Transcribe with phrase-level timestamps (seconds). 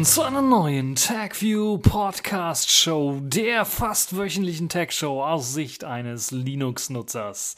[0.00, 6.30] willkommen zu einer neuen TagView Podcast Show, der fast wöchentlichen Tag Show aus Sicht eines
[6.30, 7.56] Linux-Nutzers.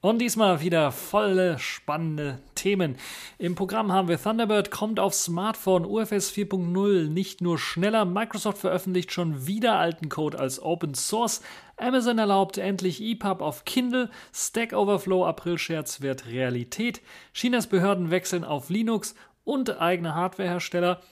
[0.00, 2.96] Und diesmal wieder volle spannende Themen.
[3.36, 9.12] Im Programm haben wir Thunderbird kommt auf Smartphone, UFS 4.0 nicht nur schneller, Microsoft veröffentlicht
[9.12, 11.42] schon wieder alten Code als Open Source,
[11.76, 17.02] Amazon erlaubt endlich EPUB auf Kindle, Stack Overflow April-Scherz wird Realität,
[17.34, 21.02] Chinas Behörden wechseln auf Linux und eigene Hardwarehersteller.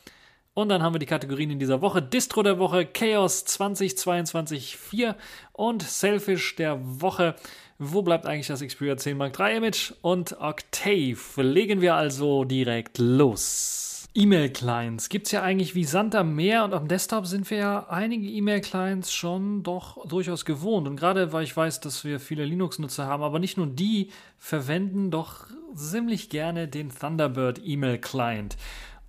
[0.60, 2.02] Und dann haben wir die Kategorien in dieser Woche.
[2.02, 5.16] Distro der Woche, Chaos 2022 4
[5.52, 7.34] und Selfish der Woche.
[7.78, 9.94] Wo bleibt eigentlich das Xperia 10 Mark III Image?
[10.02, 11.42] Und Octave.
[11.42, 14.08] Legen wir also direkt los.
[14.12, 17.86] E-Mail-Clients gibt es ja eigentlich wie Sand am Meer und am Desktop sind wir ja
[17.88, 20.88] einige E-Mail-Clients schon doch durchaus gewohnt.
[20.88, 25.10] Und gerade weil ich weiß, dass wir viele Linux-Nutzer haben, aber nicht nur die verwenden
[25.12, 28.56] doch ziemlich gerne den Thunderbird E-Mail-Client.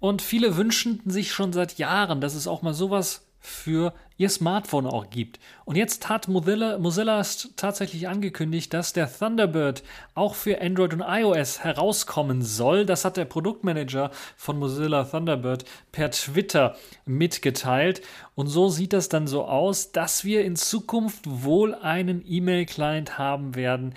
[0.02, 4.86] Und viele wünschen sich schon seit Jahren, dass es auch mal sowas für ihr Smartphone
[4.86, 5.40] auch gibt.
[5.66, 7.24] Und jetzt hat Mozilla, Mozilla
[7.56, 12.86] tatsächlich angekündigt, dass der Thunderbird auch für Android und iOS herauskommen soll.
[12.86, 18.02] Das hat der Produktmanager von Mozilla Thunderbird per Twitter mitgeteilt.
[18.36, 23.56] Und so sieht das dann so aus, dass wir in Zukunft wohl einen E-Mail-Client haben
[23.56, 23.96] werden,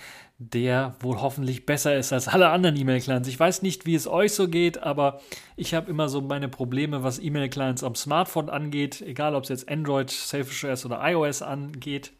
[0.53, 3.29] der wohl hoffentlich besser ist als alle anderen E-Mail-Clients.
[3.29, 5.21] Ich weiß nicht, wie es euch so geht, aber
[5.57, 9.69] ich habe immer so meine Probleme, was E-Mail-Clients am Smartphone angeht, egal ob es jetzt
[9.69, 12.13] Android, Selfish OS oder iOS angeht.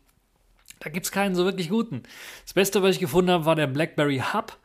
[0.81, 2.03] Da gibt es keinen so wirklich guten.
[2.45, 4.57] Das Beste, was ich gefunden habe, war der BlackBerry Hub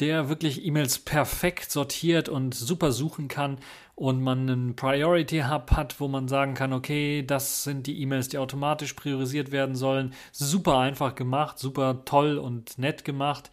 [0.00, 3.58] der wirklich E-Mails perfekt sortiert und super suchen kann
[3.94, 8.28] und man einen Priority Hub hat, wo man sagen kann, okay, das sind die E-Mails,
[8.28, 10.12] die automatisch priorisiert werden sollen.
[10.32, 13.50] Super einfach gemacht, super toll und nett gemacht.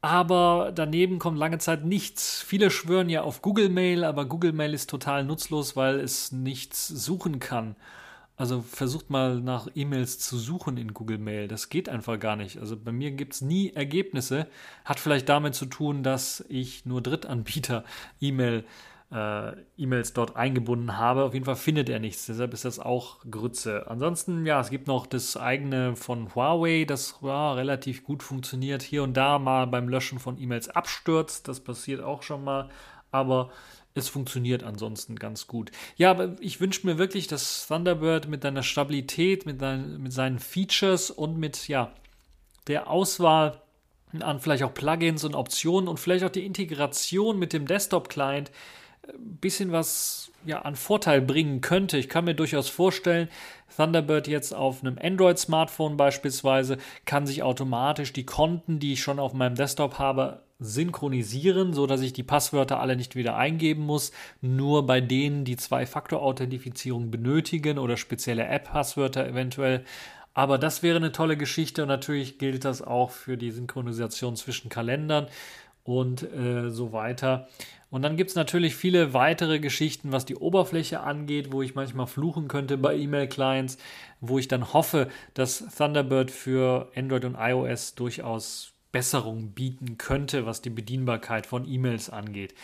[0.00, 2.42] Aber daneben kommt lange Zeit nichts.
[2.42, 6.86] Viele schwören ja auf Google Mail, aber Google Mail ist total nutzlos, weil es nichts
[6.88, 7.76] suchen kann.
[8.36, 11.48] Also versucht mal nach E-Mails zu suchen in Google Mail.
[11.48, 12.58] Das geht einfach gar nicht.
[12.58, 14.46] Also bei mir gibt es nie Ergebnisse.
[14.84, 17.84] Hat vielleicht damit zu tun, dass ich nur Drittanbieter
[18.20, 18.64] E-Mail
[19.10, 21.24] äh, E-Mails dort eingebunden habe.
[21.24, 22.26] Auf jeden Fall findet er nichts.
[22.26, 23.88] Deshalb ist das auch Grütze.
[23.88, 28.82] Ansonsten, ja, es gibt noch das eigene von Huawei, das ja, relativ gut funktioniert.
[28.82, 31.48] Hier und da mal beim Löschen von E-Mails abstürzt.
[31.48, 32.68] Das passiert auch schon mal.
[33.10, 33.50] Aber
[33.96, 35.70] es funktioniert ansonsten ganz gut.
[35.96, 40.38] Ja, aber ich wünsche mir wirklich, dass Thunderbird mit seiner Stabilität, mit, dein, mit seinen
[40.38, 41.92] Features und mit ja,
[42.66, 43.60] der Auswahl
[44.20, 48.50] an vielleicht auch Plugins und Optionen und vielleicht auch die Integration mit dem Desktop-Client
[49.08, 51.98] ein bisschen was ja, an Vorteil bringen könnte.
[51.98, 53.28] Ich kann mir durchaus vorstellen,
[53.76, 59.32] Thunderbird jetzt auf einem Android-Smartphone beispielsweise kann sich automatisch die Konten, die ich schon auf
[59.32, 64.12] meinem Desktop habe, synchronisieren, so dass ich die Passwörter alle nicht wieder eingeben muss.
[64.40, 69.84] Nur bei denen, die Zwei-Faktor-Authentifizierung benötigen oder spezielle App-Passwörter eventuell.
[70.34, 74.68] Aber das wäre eine tolle Geschichte und natürlich gilt das auch für die Synchronisation zwischen
[74.68, 75.28] Kalendern
[75.82, 77.48] und äh, so weiter.
[77.88, 82.06] Und dann gibt es natürlich viele weitere Geschichten, was die Oberfläche angeht, wo ich manchmal
[82.06, 83.78] fluchen könnte bei E-Mail-Clients,
[84.20, 90.62] wo ich dann hoffe, dass Thunderbird für Android und iOS durchaus Besserung bieten könnte, was
[90.62, 92.54] die Bedienbarkeit von E-Mails angeht.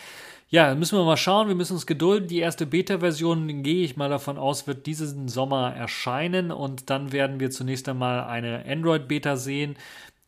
[0.49, 1.47] Ja, müssen wir mal schauen.
[1.47, 2.27] Wir müssen uns gedulden.
[2.27, 7.39] Die erste Beta-Version, gehe ich mal davon aus, wird diesen Sommer erscheinen und dann werden
[7.39, 9.75] wir zunächst einmal eine Android-Beta sehen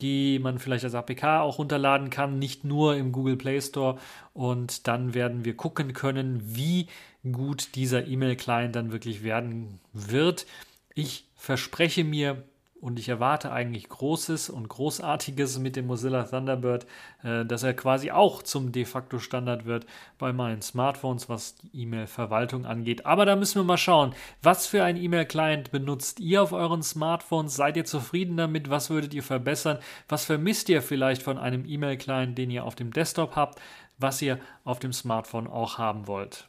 [0.02, 3.98] die man vielleicht als APK auch runterladen kann, nicht nur im Google Play Store.
[4.34, 6.88] Und dann werden wir gucken können, wie
[7.32, 10.46] gut dieser E-Mail-Client dann wirklich werden wird.
[10.94, 12.44] Ich verspreche mir
[12.86, 16.86] und ich erwarte eigentlich Großes und Großartiges mit dem Mozilla Thunderbird,
[17.24, 19.88] äh, dass er quasi auch zum de facto Standard wird
[20.20, 23.08] bei meinen Smartphones, was die E-Mail-Verwaltung angeht.
[23.08, 27.56] Aber da müssen wir mal schauen, was für ein E-Mail-Client benutzt ihr auf euren Smartphones?
[27.56, 28.70] Seid ihr zufrieden damit?
[28.70, 29.80] Was würdet ihr verbessern?
[30.08, 33.60] Was vermisst ihr vielleicht von einem E-Mail-Client, den ihr auf dem Desktop habt,
[33.98, 36.48] was ihr auf dem Smartphone auch haben wollt?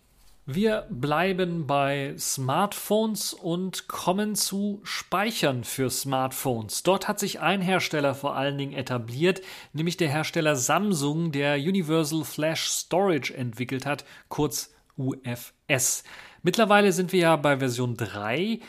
[0.48, 6.84] Wir bleiben bei Smartphones und kommen zu Speichern für Smartphones.
[6.84, 9.40] Dort hat sich ein Hersteller vor allen Dingen etabliert,
[9.72, 16.04] nämlich der Hersteller Samsung, der Universal Flash Storage entwickelt hat, kurz UFS.
[16.44, 18.60] Mittlerweile sind wir ja bei Version 3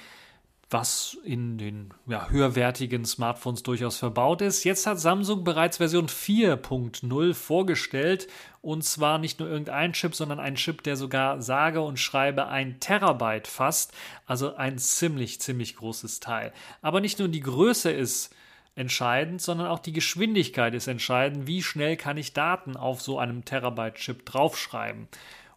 [0.69, 4.65] was in den ja, höherwertigen Smartphones durchaus verbaut ist.
[4.65, 8.27] Jetzt hat Samsung bereits Version 4.0 vorgestellt
[8.61, 12.81] und zwar nicht nur irgendein Chip, sondern ein Chip, der sogar sage und schreibe ein
[12.81, 13.93] Terabyte fasst,
[14.25, 16.51] also ein ziemlich, ziemlich großes Teil.
[16.81, 18.35] Aber nicht nur die Größe ist
[18.75, 21.47] entscheidend, sondern auch die Geschwindigkeit ist entscheidend.
[21.47, 25.07] Wie schnell kann ich Daten auf so einem Terabyte-Chip draufschreiben?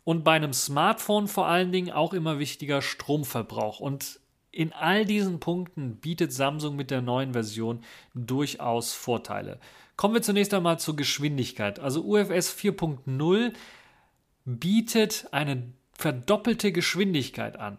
[0.03, 3.81] und bei einem Smartphone vor allen Dingen auch immer wichtiger Stromverbrauch.
[3.81, 4.19] Und
[4.53, 9.61] in all diesen Punkten bietet Samsung mit der neuen Version durchaus Vorteile.
[9.97, 11.79] Kommen wir zunächst einmal zur Geschwindigkeit.
[11.79, 13.53] Also UFS 4.0
[14.45, 17.79] bietet eine verdoppelte Geschwindigkeit an.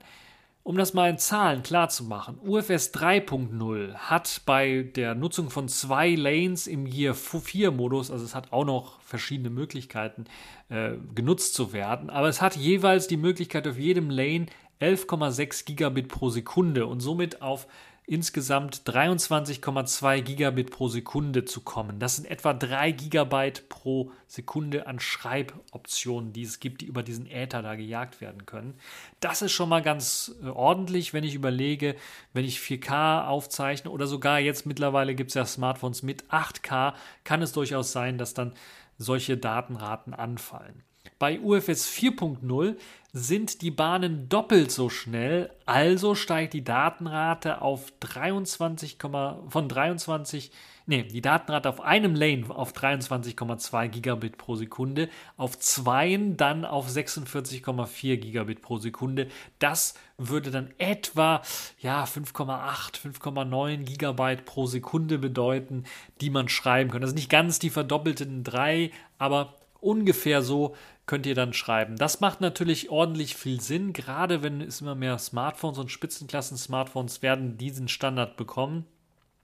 [0.63, 5.67] Um das mal in Zahlen klar zu machen, UFS 3.0 hat bei der Nutzung von
[5.67, 10.25] zwei Lanes im Year 4 Modus, also es hat auch noch verschiedene Möglichkeiten
[10.69, 14.45] äh, genutzt zu werden, aber es hat jeweils die Möglichkeit auf jedem Lane
[14.81, 17.67] 11,6 Gigabit pro Sekunde und somit auf
[18.07, 21.99] insgesamt 23,2 Gigabit pro Sekunde zu kommen.
[21.99, 27.25] Das sind etwa 3 Gigabyte pro Sekunde an Schreiboptionen, die es gibt, die über diesen
[27.29, 28.73] Äther da gejagt werden können.
[29.19, 31.95] Das ist schon mal ganz äh, ordentlich, wenn ich überlege,
[32.33, 36.93] wenn ich 4K aufzeichne oder sogar jetzt mittlerweile gibt es ja Smartphones mit 8K,
[37.23, 38.53] kann es durchaus sein, dass dann
[38.97, 40.83] solche Datenraten anfallen.
[41.17, 42.75] Bei UFS 4.0
[43.13, 50.49] sind die Bahnen doppelt so schnell, also steigt die Datenrate auf 23, von 23,
[50.85, 56.87] nee, die Datenrate auf einem Lane auf 23,2 Gigabit pro Sekunde, auf zweien dann auf
[56.87, 59.27] 46,4 Gigabit pro Sekunde.
[59.59, 61.41] Das würde dann etwa
[61.79, 65.83] ja 5,8, 5,9 Gigabyte pro Sekunde bedeuten,
[66.21, 67.07] die man schreiben könnte.
[67.07, 70.75] Sind nicht ganz die verdoppelten drei, aber ungefähr so
[71.11, 71.97] könnt ihr dann schreiben.
[71.97, 77.57] Das macht natürlich ordentlich viel Sinn, gerade wenn es immer mehr Smartphones und Spitzenklassen-Smartphones werden
[77.57, 78.85] diesen Standard bekommen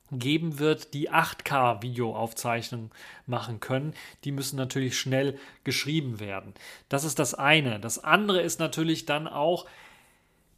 [0.09, 2.91] geben wird, die 8K-Videoaufzeichnung
[3.25, 3.93] machen können.
[4.23, 6.53] Die müssen natürlich schnell geschrieben werden.
[6.87, 7.81] Das ist das eine.
[7.81, 9.65] Das andere ist natürlich dann auch,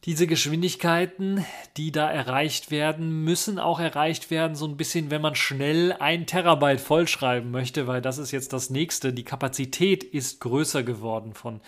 [0.05, 5.35] diese Geschwindigkeiten, die da erreicht werden, müssen auch erreicht werden, so ein bisschen, wenn man
[5.35, 9.11] schnell ein Terabyte vollschreiben möchte, weil das ist jetzt das nächste.
[9.11, 11.59] Die Kapazität ist größer geworden von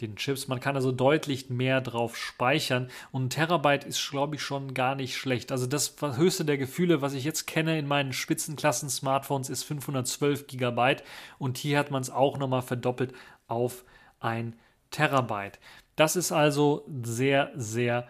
[0.00, 0.46] den Chips.
[0.46, 4.94] Man kann also deutlich mehr drauf speichern und ein Terabyte ist, glaube ich, schon gar
[4.94, 5.50] nicht schlecht.
[5.50, 11.02] Also das höchste der Gefühle, was ich jetzt kenne in meinen Spitzenklassen-Smartphones, ist 512 Gigabyte
[11.38, 13.12] und hier hat man es auch nochmal verdoppelt
[13.48, 13.84] auf
[14.20, 14.54] ein
[14.92, 15.58] Terabyte.
[16.00, 18.08] Das ist also sehr, sehr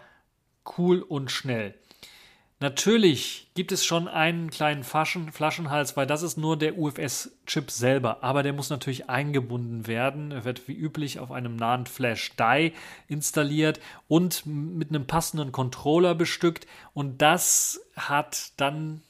[0.77, 1.75] cool und schnell.
[2.61, 8.23] Natürlich gibt es schon einen kleinen Flaschen, Flaschenhals, weil das ist nur der UFS-Chip selber.
[8.23, 10.31] Aber der muss natürlich eingebunden werden.
[10.31, 12.71] Er wird wie üblich auf einem NAND Flash Die
[13.09, 16.67] installiert und mit einem passenden Controller bestückt.
[16.93, 19.01] Und das hat dann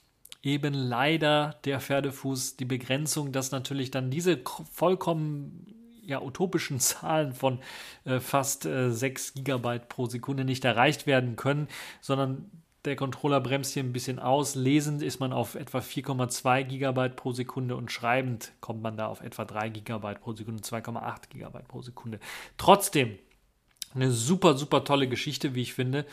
[0.41, 4.39] eben leider der Pferdefuß die Begrenzung, dass natürlich dann diese
[4.71, 7.59] vollkommen ja, utopischen Zahlen von
[8.05, 11.67] äh, fast äh, 6 GB pro Sekunde nicht erreicht werden können,
[12.01, 12.49] sondern
[12.85, 14.55] der Controller bremst hier ein bisschen aus.
[14.55, 19.21] Lesend ist man auf etwa 4,2 GB pro Sekunde und schreibend kommt man da auf
[19.21, 22.19] etwa 3 GB pro Sekunde, 2,8 GB pro Sekunde.
[22.57, 23.19] Trotzdem
[23.93, 26.05] eine super, super tolle Geschichte, wie ich finde.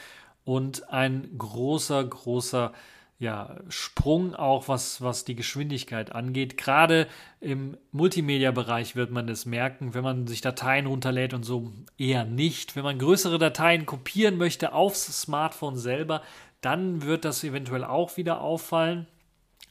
[0.45, 2.73] Und ein großer, großer
[3.21, 6.57] ja, Sprung auch, was, was die Geschwindigkeit angeht.
[6.57, 7.09] Gerade
[7.41, 12.77] im Multimedia-Bereich wird man das merken, wenn man sich Dateien runterlädt und so eher nicht.
[12.77, 16.23] Wenn man größere Dateien kopieren möchte aufs Smartphone selber,
[16.61, 19.09] dann wird das eventuell auch wieder auffallen.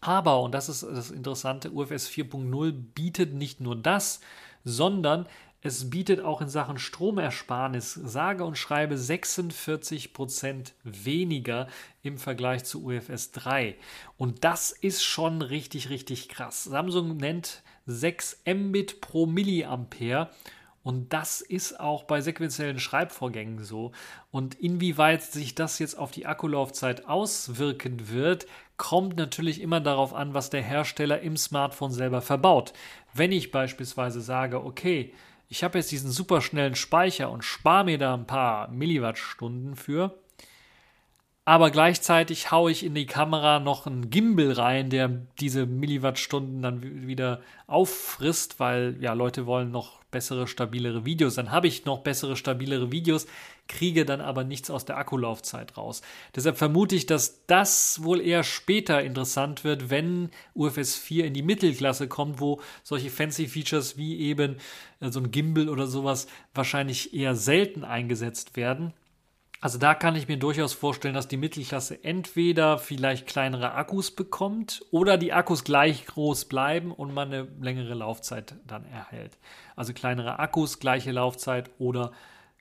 [0.01, 4.20] Aber, und das ist das Interessante, UFS 4.0 bietet nicht nur das,
[4.66, 5.25] sondern
[5.61, 11.67] es bietet auch in Sachen Stromersparnis sage und schreibe 46% weniger
[12.03, 13.75] im Vergleich zu UFS 3.
[14.17, 16.63] Und das ist schon richtig, richtig krass.
[16.63, 20.29] Samsung nennt 6 Mbit pro Milliampere.
[20.83, 23.91] Und das ist auch bei sequenziellen Schreibvorgängen so.
[24.31, 28.47] Und inwieweit sich das jetzt auf die Akkulaufzeit auswirken wird,
[28.77, 32.71] kommt natürlich immer darauf an, was der Hersteller im Smartphone selber verbaut.
[33.13, 35.13] Wenn ich beispielsweise sage, okay,
[35.50, 40.18] ich habe jetzt diesen super schnellen Speicher und spare mir da ein paar Milliwattstunden für.
[41.46, 45.08] Aber gleichzeitig haue ich in die Kamera noch einen Gimbal rein, der
[45.39, 51.36] diese Milliwattstunden dann wieder auffrisst, weil ja Leute wollen noch bessere, stabilere Videos.
[51.36, 53.27] Dann habe ich noch bessere, stabilere Videos,
[53.67, 56.01] kriege dann aber nichts aus der Akkulaufzeit raus.
[56.36, 61.43] Deshalb vermute ich, dass das wohl eher später interessant wird, wenn UFS 4 in die
[61.43, 64.55] Mittelklasse kommt, wo solche fancy Features wie eben
[65.01, 68.93] äh, so ein Gimbal oder sowas wahrscheinlich eher selten eingesetzt werden.
[69.59, 74.85] Also da kann ich mir durchaus vorstellen, dass die Mittelklasse entweder vielleicht kleinere Akkus bekommt
[74.91, 79.37] oder die Akkus gleich groß bleiben und man eine längere Laufzeit dann erhält.
[79.75, 82.11] Also kleinere Akkus, gleiche Laufzeit oder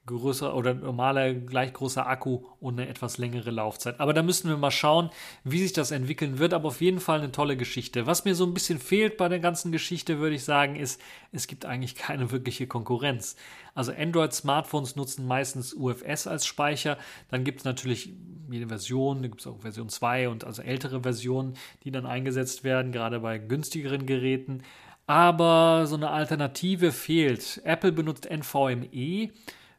[0.07, 4.01] größer oder normaler gleich großer Akku und eine etwas längere Laufzeit.
[4.01, 5.11] Aber da müssen wir mal schauen,
[5.45, 6.55] wie sich das entwickeln wird.
[6.55, 8.07] Aber auf jeden Fall eine tolle Geschichte.
[8.07, 11.01] Was mir so ein bisschen fehlt bei der ganzen Geschichte, würde ich sagen, ist,
[11.33, 13.37] es gibt eigentlich keine wirkliche Konkurrenz.
[13.75, 16.97] Also Android-Smartphones nutzen meistens UFS als Speicher.
[17.31, 18.15] Dann gibt es natürlich
[18.51, 22.65] jede Version, da gibt es auch Version 2 und also ältere Versionen, die dann eingesetzt
[22.65, 24.63] werden, gerade bei günstigeren Geräten.
[25.07, 27.61] Aber so eine Alternative fehlt.
[27.65, 29.31] Apple benutzt NVMe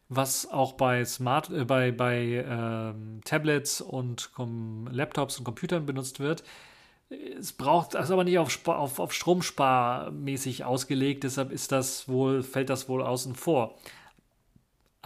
[0.09, 4.31] was auch bei Smart, äh, bei, bei ähm, Tablets und
[4.89, 6.43] Laptops und Computern benutzt wird.
[7.09, 12.69] Es braucht, ist aber nicht auf, auf, auf Stromsparmäßig ausgelegt, deshalb ist das wohl, fällt
[12.69, 13.77] das wohl außen vor.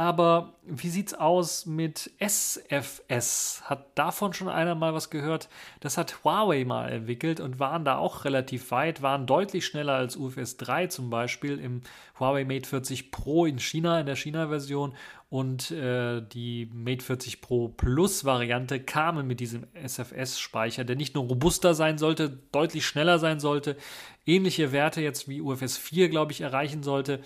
[0.02, 3.62] Aber wie sieht's aus mit SFS?
[3.66, 5.48] Hat davon schon einer mal was gehört?
[5.80, 10.18] Das hat Huawei mal entwickelt und waren da auch relativ weit, waren deutlich schneller als
[10.18, 11.82] UFS 3 zum Beispiel im
[12.20, 14.96] Huawei Mate 40 Pro in China, in der China-Version
[15.30, 21.26] und äh, die Mate 40 Pro Plus Variante kamen mit diesem SFS-Speicher, der nicht nur
[21.26, 23.78] robuster sein sollte, deutlich schneller sein sollte,
[24.26, 27.20] ähnliche Werte jetzt wie UFS 4, glaube ich, erreichen sollte.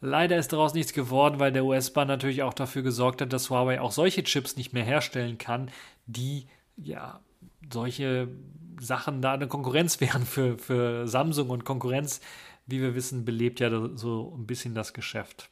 [0.00, 3.80] Leider ist daraus nichts geworden, weil der US-Bahn natürlich auch dafür gesorgt hat, dass Huawei
[3.80, 5.70] auch solche Chips nicht mehr herstellen kann,
[6.06, 7.20] die ja
[7.70, 8.28] solche
[8.80, 12.20] Sachen da eine Konkurrenz wären für, für Samsung und Konkurrenz,
[12.66, 15.50] wie wir wissen, belebt ja so ein bisschen das Geschäft.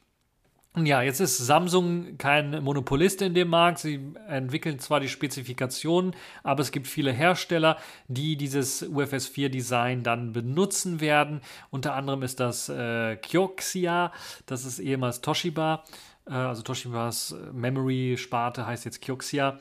[0.75, 3.79] Ja, jetzt ist Samsung kein Monopolist in dem Markt.
[3.79, 10.03] Sie entwickeln zwar die Spezifikationen, aber es gibt viele Hersteller, die dieses UFS 4 Design
[10.03, 11.41] dann benutzen werden.
[11.71, 14.13] Unter anderem ist das äh, Kioxia,
[14.45, 15.83] das ist ehemals Toshiba.
[16.27, 19.57] Äh, also Toshibas Memory-Sparte heißt jetzt Kioxia.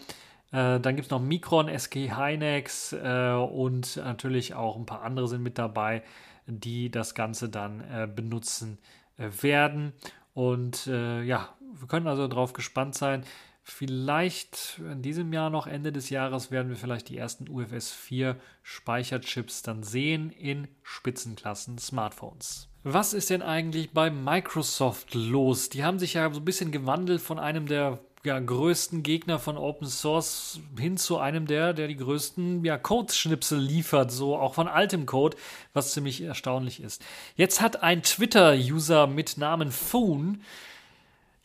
[0.52, 5.26] Äh, dann gibt es noch Micron, SK Hynix äh, und natürlich auch ein paar andere
[5.26, 6.02] sind mit dabei,
[6.46, 8.78] die das Ganze dann äh, benutzen
[9.16, 9.92] äh, werden.
[10.38, 13.24] Und äh, ja, wir können also darauf gespannt sein.
[13.64, 18.36] Vielleicht in diesem Jahr noch, Ende des Jahres, werden wir vielleicht die ersten UFS 4
[18.62, 22.68] Speicherchips dann sehen in Spitzenklassen Smartphones.
[22.84, 25.70] Was ist denn eigentlich bei Microsoft los?
[25.70, 27.98] Die haben sich ja so ein bisschen gewandelt von einem der
[28.28, 33.58] ja, größten Gegner von Open Source hin zu einem der, der die größten ja, Codeschnipsel
[33.58, 35.36] liefert, so auch von altem Code,
[35.72, 37.02] was ziemlich erstaunlich ist.
[37.36, 40.42] Jetzt hat ein Twitter-User mit Namen Foon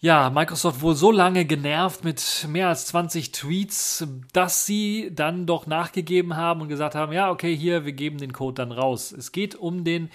[0.01, 5.65] ja, Microsoft wohl so lange genervt mit mehr als 20 Tweets, dass sie dann doch
[5.65, 9.13] nachgegeben haben und gesagt haben, ja, okay, hier, wir geben den Code dann raus.
[9.13, 10.09] Es geht um den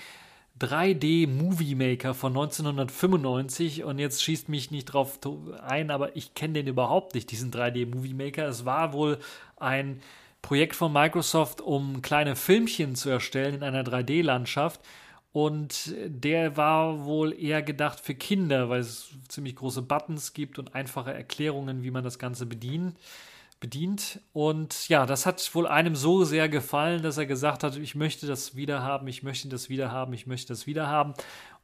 [0.59, 5.19] 3D Movie Maker von 1995 und jetzt schießt mich nicht drauf
[5.67, 8.47] ein, aber ich kenne den überhaupt nicht, diesen 3D Movie Maker.
[8.47, 9.19] Es war wohl
[9.57, 10.01] ein
[10.43, 14.81] Projekt von Microsoft, um kleine Filmchen zu erstellen in einer 3D-Landschaft.
[15.33, 20.75] Und der war wohl eher gedacht für Kinder, weil es ziemlich große Buttons gibt und
[20.75, 22.97] einfache Erklärungen, wie man das Ganze bedient
[23.61, 24.21] bedient.
[24.33, 28.27] Und ja, das hat wohl einem so sehr gefallen, dass er gesagt hat, ich möchte
[28.27, 31.15] das wieder haben, ich möchte das wieder haben, ich möchte das wieder haben.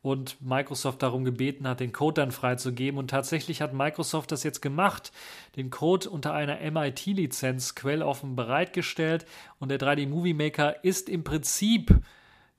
[0.03, 2.99] Und Microsoft darum gebeten hat, den Code dann freizugeben.
[2.99, 5.13] Und tatsächlich hat Microsoft das jetzt gemacht,
[5.57, 9.25] den Code unter einer MIT-Lizenz quelloffen bereitgestellt.
[9.59, 12.03] Und der 3D Movie Maker ist im Prinzip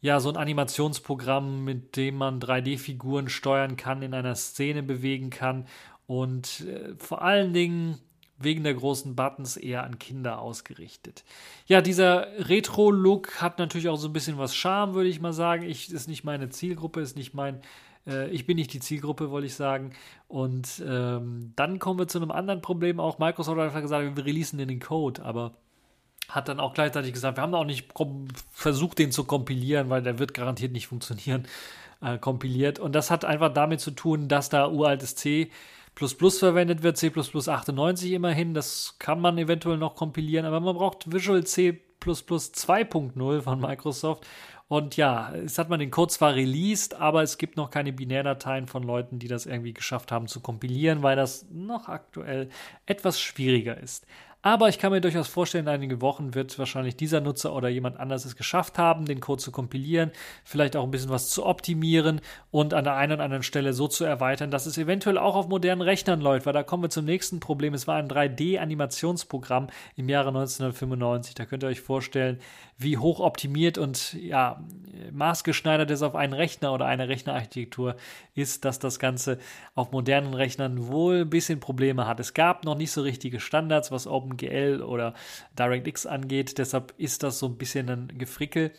[0.01, 5.65] ja, so ein Animationsprogramm, mit dem man 3D-Figuren steuern kann, in einer Szene bewegen kann
[6.07, 7.99] und äh, vor allen Dingen
[8.37, 11.23] wegen der großen Buttons eher an Kinder ausgerichtet.
[11.67, 15.63] Ja, dieser Retro-Look hat natürlich auch so ein bisschen was Charme, würde ich mal sagen.
[15.63, 17.61] Ich ist nicht meine Zielgruppe, ist nicht mein
[18.07, 19.91] äh, ich bin nicht die Zielgruppe, wollte ich sagen.
[20.27, 22.99] Und ähm, dann kommen wir zu einem anderen Problem.
[22.99, 25.53] Auch Microsoft hat einfach gesagt, wir releasen den Code, aber
[26.27, 27.93] hat dann auch gleichzeitig gesagt, wir haben auch nicht
[28.51, 31.47] versucht, den zu kompilieren, weil der wird garantiert nicht funktionieren,
[32.01, 32.79] äh, kompiliert.
[32.79, 35.51] Und das hat einfach damit zu tun, dass da uraltes C
[35.95, 38.53] verwendet wird, C 98 immerhin.
[38.53, 44.27] Das kann man eventuell noch kompilieren, aber man braucht Visual C 2.0 von Microsoft.
[44.67, 48.67] Und ja, jetzt hat man den Code zwar released, aber es gibt noch keine Binärdateien
[48.67, 52.49] von Leuten, die das irgendwie geschafft haben zu kompilieren, weil das noch aktuell
[52.87, 54.07] etwas schwieriger ist.
[54.45, 57.99] Aber ich kann mir durchaus vorstellen, in einigen Wochen wird wahrscheinlich dieser Nutzer oder jemand
[57.99, 60.11] anderes es geschafft haben, den Code zu kompilieren,
[60.43, 62.21] vielleicht auch ein bisschen was zu optimieren
[62.51, 65.47] und an der einen oder anderen Stelle so zu erweitern, dass es eventuell auch auf
[65.47, 67.73] modernen Rechnern läuft, weil da kommen wir zum nächsten Problem.
[67.73, 71.33] Es war ein 3D-Animationsprogramm im Jahre 1995.
[71.33, 72.39] Da könnt ihr euch vorstellen,
[72.77, 74.61] wie hoch optimiert und ja,
[75.11, 77.95] maßgeschneidert es auf einen Rechner oder eine Rechnerarchitektur
[78.33, 79.39] ist, dass das Ganze
[79.75, 82.19] auf modernen Rechnern wohl ein bisschen Probleme hat.
[82.19, 85.13] Es gab noch nicht so richtige Standards, was Open OpenGL oder
[85.57, 86.57] DirectX angeht.
[86.57, 88.71] Deshalb ist das so ein bisschen ein Gefrickel.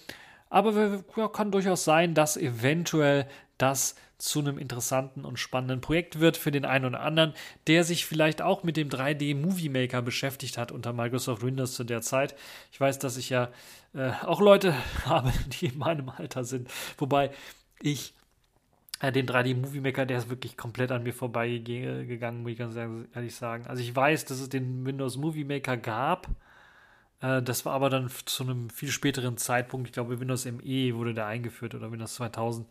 [0.49, 3.27] Aber ja, kann durchaus sein, dass eventuell
[3.59, 7.35] das zu einem interessanten und spannenden Projekt wird für den einen oder anderen,
[7.67, 11.85] der sich vielleicht auch mit dem 3D Movie Maker beschäftigt hat unter Microsoft Windows zu
[11.85, 12.35] der Zeit.
[12.73, 13.51] Ich weiß, dass ich ja
[13.95, 17.31] äh, auch Leute habe, die in meinem Alter sind, wobei
[17.81, 18.15] ich
[19.01, 22.77] äh, den 3D Movie Maker, der ist wirklich komplett an mir vorbeigegangen, muss ich ganz
[22.77, 23.67] ehrlich sagen.
[23.67, 26.29] Also ich weiß, dass es den Windows Movie Maker gab.
[27.21, 29.89] Äh, das war aber dann zu einem viel späteren Zeitpunkt.
[29.89, 32.67] Ich glaube, Windows ME wurde da eingeführt oder Windows 2000.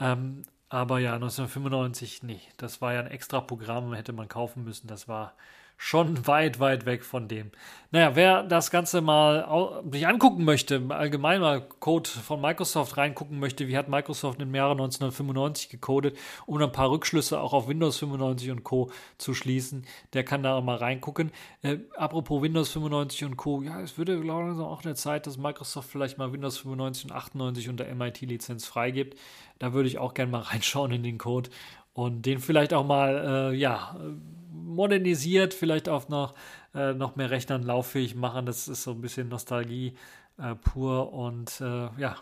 [0.00, 4.86] Ähm, aber ja, 1995, nee, das war ja ein extra Programm, hätte man kaufen müssen.
[4.86, 5.34] Das war
[5.76, 7.50] schon weit, weit weg von dem.
[7.90, 13.68] Naja, wer das Ganze mal sich angucken möchte, allgemein mal Code von Microsoft reingucken möchte,
[13.68, 18.50] wie hat Microsoft im Jahre 1995 gecodet, um ein paar Rückschlüsse auch auf Windows 95
[18.50, 18.90] und Co.
[19.18, 21.32] zu schließen, der kann da mal reingucken.
[21.60, 25.90] Äh, apropos Windows 95 und Co., ja, es würde, ich, auch eine Zeit, dass Microsoft
[25.90, 29.18] vielleicht mal Windows 95 und 98 unter MIT-Lizenz freigibt.
[29.58, 31.50] Da würde ich auch gerne mal reinschauen in den Code
[31.92, 33.96] und den vielleicht auch mal, äh, ja,
[34.52, 36.34] modernisiert, vielleicht auf noch,
[36.74, 38.46] äh, noch mehr Rechnern lauffähig machen.
[38.46, 39.94] Das ist so ein bisschen Nostalgie
[40.38, 42.16] äh, pur und äh, ja,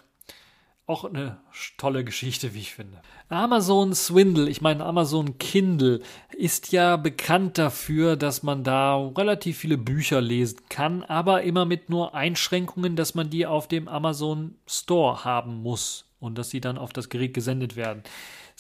[0.90, 1.38] auch eine
[1.78, 3.00] tolle Geschichte, wie ich finde.
[3.28, 6.00] Amazon Swindle, ich meine Amazon Kindle,
[6.36, 11.90] ist ja bekannt dafür, dass man da relativ viele Bücher lesen kann, aber immer mit
[11.90, 16.76] nur Einschränkungen, dass man die auf dem Amazon Store haben muss und dass sie dann
[16.76, 18.02] auf das Gerät gesendet werden.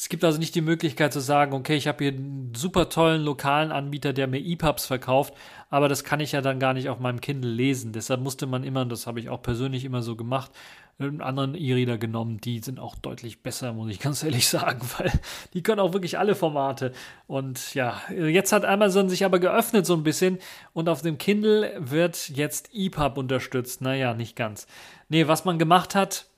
[0.00, 3.20] Es gibt also nicht die Möglichkeit zu sagen, okay, ich habe hier einen super tollen
[3.20, 5.34] lokalen Anbieter, der mir EPUBs verkauft,
[5.68, 7.92] aber das kann ich ja dann gar nicht auf meinem Kindle lesen.
[7.92, 10.52] Deshalb musste man immer, das habe ich auch persönlich immer so gemacht,
[10.98, 12.40] einen anderen E-Reader genommen.
[12.40, 15.12] Die sind auch deutlich besser, muss ich ganz ehrlich sagen, weil
[15.52, 16.92] die können auch wirklich alle Formate.
[17.26, 20.38] Und ja, jetzt hat Amazon sich aber geöffnet so ein bisschen
[20.72, 23.82] und auf dem Kindle wird jetzt EPUB unterstützt.
[23.82, 24.66] Naja, nicht ganz.
[25.10, 26.29] Nee, was man gemacht hat,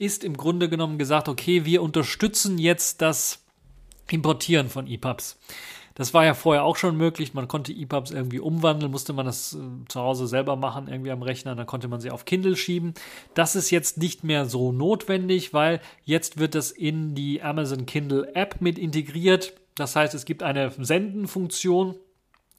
[0.00, 3.44] ist im Grunde genommen gesagt, okay, wir unterstützen jetzt das
[4.08, 5.38] Importieren von EPUBs.
[5.94, 7.34] Das war ja vorher auch schon möglich.
[7.34, 9.58] Man konnte EPUBs irgendwie umwandeln, musste man das äh,
[9.88, 11.54] zu Hause selber machen, irgendwie am Rechner.
[11.54, 12.94] Dann konnte man sie auf Kindle schieben.
[13.34, 18.34] Das ist jetzt nicht mehr so notwendig, weil jetzt wird das in die Amazon Kindle
[18.34, 19.52] App mit integriert.
[19.74, 21.96] Das heißt, es gibt eine Senden-Funktion.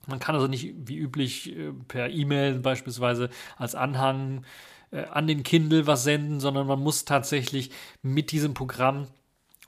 [0.08, 4.46] Man kann also nicht wie üblich äh, per E-Mail beispielsweise als Anhang
[4.92, 9.08] äh, an den Kindle was senden, sondern man muss tatsächlich mit diesem Programm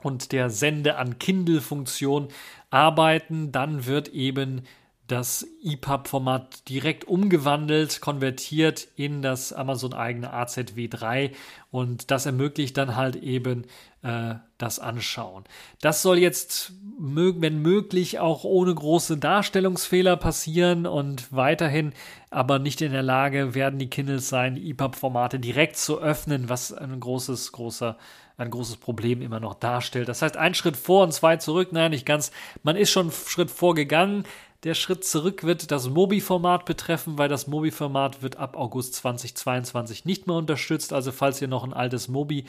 [0.02, 2.28] und der Sende an Kindle-Funktion
[2.70, 3.52] arbeiten.
[3.52, 4.64] Dann wird eben
[5.08, 11.32] das EPUB-Format direkt umgewandelt, konvertiert in das Amazon-eigene AZW3
[11.72, 13.66] und das ermöglicht dann halt eben
[14.02, 15.44] äh, das Anschauen.
[15.82, 21.94] Das soll jetzt, wenn möglich, auch ohne große Darstellungsfehler passieren und weiterhin
[22.30, 26.72] aber nicht in der Lage werden die Kindles sein, die EPUB-Formate direkt zu öffnen, was
[26.72, 27.98] ein großes, großer
[28.36, 30.10] ein großes Problem immer noch darstellt.
[30.10, 32.32] Das heißt, ein Schritt vor und zwei zurück, naja, nicht ganz.
[32.64, 34.26] Man ist schon einen Schritt vorgegangen,
[34.64, 40.28] der Schritt zurück wird das Mobi-Format betreffen, weil das Mobi-Format wird ab August 2022 nicht
[40.28, 40.94] mehr unterstützt.
[40.94, 42.46] Also falls ihr noch ein altes Mobi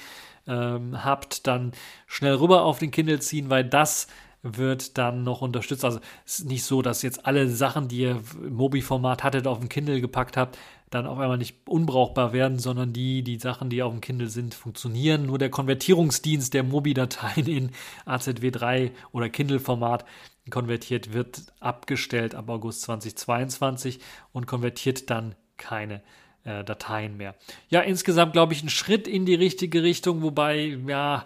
[0.46, 1.72] ähm, habt, dann
[2.06, 4.06] schnell rüber auf den Kindle ziehen, weil das
[4.42, 5.84] wird dann noch unterstützt.
[5.84, 9.58] Also es ist nicht so, dass jetzt alle Sachen, die ihr im Mobi-Format hattet, auf
[9.58, 10.56] den Kindle gepackt habt,
[10.94, 14.54] dann auf einmal nicht unbrauchbar werden, sondern die, die Sachen, die auf dem Kindle sind,
[14.54, 15.26] funktionieren.
[15.26, 17.70] Nur der Konvertierungsdienst der Mobi-Dateien in
[18.06, 20.04] AZW3 oder Kindle-Format
[20.50, 23.98] konvertiert wird, abgestellt ab August 2022
[24.32, 26.02] und konvertiert dann keine
[26.44, 27.34] äh, Dateien mehr.
[27.68, 31.24] Ja, insgesamt glaube ich ein Schritt in die richtige Richtung, wobei, ja,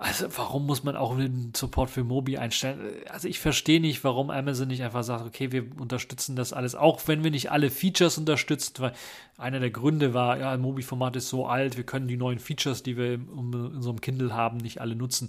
[0.00, 2.80] also warum muss man auch den Support für Mobi einstellen?
[3.10, 7.02] Also ich verstehe nicht, warum Amazon nicht einfach sagt, okay, wir unterstützen das alles, auch
[7.06, 8.92] wenn wir nicht alle Features unterstützen, weil
[9.36, 12.96] einer der Gründe war, ja, Mobi-Format ist so alt, wir können die neuen Features, die
[12.96, 15.28] wir in unserem Kindle haben, nicht alle nutzen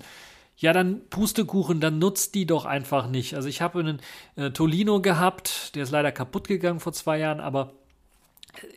[0.57, 3.35] ja, dann Pustekuchen, dann nutzt die doch einfach nicht.
[3.35, 3.99] Also ich habe einen
[4.35, 7.73] äh, Tolino gehabt, der ist leider kaputt gegangen vor zwei Jahren, aber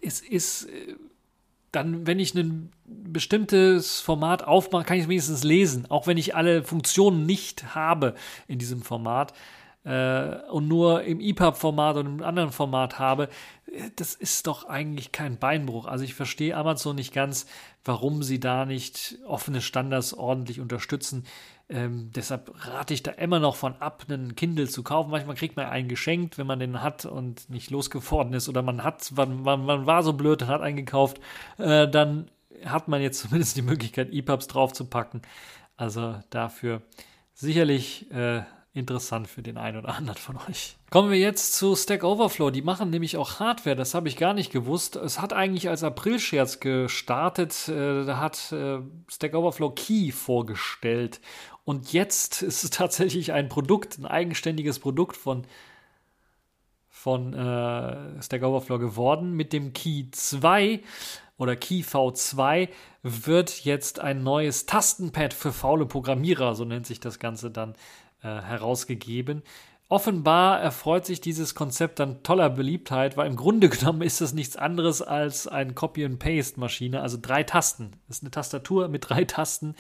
[0.00, 0.94] es ist äh,
[1.74, 6.34] dann, wenn ich ein bestimmtes Format aufmache, kann ich es wenigstens lesen, auch wenn ich
[6.34, 8.14] alle Funktionen nicht habe
[8.48, 9.32] in diesem Format
[9.84, 13.28] äh, und nur im EPUB-Format und im anderen Format habe,
[13.96, 15.86] das ist doch eigentlich kein Beinbruch.
[15.86, 17.46] Also ich verstehe Amazon nicht ganz,
[17.84, 21.24] warum sie da nicht offene Standards ordentlich unterstützen.
[21.70, 25.10] Ähm, deshalb rate ich da immer noch von ab, einen Kindle zu kaufen.
[25.10, 28.48] Manchmal kriegt man einen geschenkt, wenn man den hat und nicht losgeworden ist.
[28.48, 31.20] Oder man hat, man, man, man war so blöd und hat einen gekauft.
[31.58, 32.30] Äh, dann
[32.64, 35.22] hat man jetzt zumindest die Möglichkeit, EPUBs draufzupacken.
[35.76, 36.82] Also dafür
[37.32, 38.42] sicherlich äh,
[38.74, 40.76] interessant für den einen oder anderen von euch.
[40.90, 42.50] Kommen wir jetzt zu Stack Overflow.
[42.50, 44.96] Die machen nämlich auch Hardware, das habe ich gar nicht gewusst.
[44.96, 47.68] Es hat eigentlich als April-Scherz gestartet.
[47.68, 51.20] Äh, da hat äh, Stack Overflow Key vorgestellt.
[51.64, 55.46] Und jetzt ist es tatsächlich ein Produkt, ein eigenständiges Produkt von,
[56.90, 60.80] von äh, Stack Overflow geworden mit dem Key 2
[61.36, 62.68] oder Key V2
[63.02, 67.74] wird jetzt ein neues Tastenpad für faule Programmierer, so nennt sich das Ganze dann,
[68.24, 69.42] herausgegeben.
[69.90, 74.56] Offenbar erfreut sich dieses Konzept dann toller Beliebtheit, weil im Grunde genommen ist es nichts
[74.56, 77.92] anderes als eine Copy-and-Paste-Maschine, also drei Tasten.
[78.08, 79.74] Das ist eine Tastatur mit drei Tasten,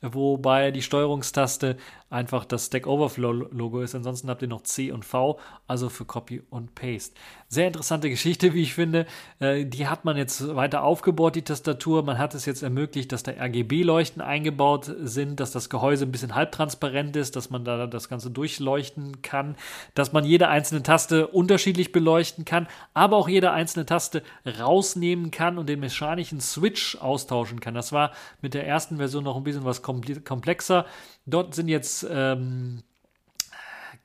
[0.00, 1.76] wobei die Steuerungstaste
[2.08, 3.94] einfach das Stack Overflow-Logo ist.
[3.94, 7.14] Ansonsten habt ihr noch C und V, also für Copy und Paste.
[7.48, 9.06] Sehr interessante Geschichte, wie ich finde.
[9.38, 12.02] Äh, die hat man jetzt weiter aufgebaut, die Tastatur.
[12.02, 16.34] Man hat es jetzt ermöglicht, dass da RGB-Leuchten eingebaut sind, dass das Gehäuse ein bisschen
[16.34, 19.49] halbtransparent ist, dass man da das Ganze durchleuchten kann
[19.94, 25.58] dass man jede einzelne Taste unterschiedlich beleuchten kann, aber auch jede einzelne Taste rausnehmen kann
[25.58, 27.74] und den mechanischen Switch austauschen kann.
[27.74, 30.86] Das war mit der ersten Version noch ein bisschen was komplexer.
[31.26, 32.82] Dort sind jetzt ähm,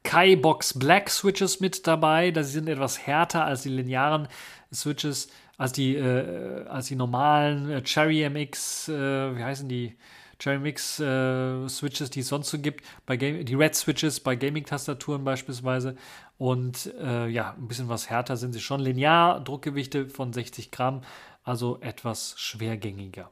[0.06, 2.32] Kai-Box Black Switches mit dabei.
[2.32, 4.28] Das sind etwas härter als die linearen
[4.74, 9.98] Switches, als die, äh, als die normalen äh, Cherry MX, äh, wie heißen die?
[10.40, 14.36] Cherry Mix äh, Switches, die es sonst so gibt, bei Game die Red Switches bei
[14.36, 15.96] Gaming-Tastaturen beispielsweise.
[16.38, 18.82] Und äh, ja, ein bisschen was härter sind sie schon.
[18.82, 21.02] Linear, Druckgewichte von 60 Gramm,
[21.44, 23.32] also etwas schwergängiger.